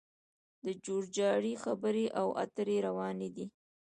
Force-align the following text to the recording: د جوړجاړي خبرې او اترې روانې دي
د 0.65 0.67
جوړجاړي 0.85 1.53
خبرې 1.63 2.05
او 2.19 2.27
اترې 2.43 2.77
روانې 2.87 3.29
دي 3.35 3.45